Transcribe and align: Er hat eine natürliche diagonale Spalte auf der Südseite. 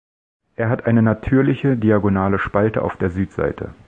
Er 0.55 0.69
hat 0.69 0.87
eine 0.87 1.03
natürliche 1.03 1.77
diagonale 1.77 2.39
Spalte 2.39 2.81
auf 2.81 2.97
der 2.97 3.11
Südseite. 3.11 3.75